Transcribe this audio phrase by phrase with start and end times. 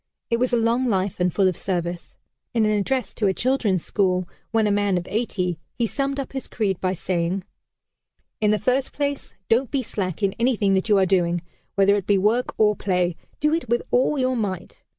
[0.31, 2.17] It was a long life and full of service.
[2.55, 6.33] In an address to a children's school, when a man of eighty, he summed up
[6.33, 7.43] his creed by saying:
[8.39, 11.43] "In the first place, don't be slack in anything that you are doing.
[11.75, 14.81] Whether it be work or play, do it with all your might.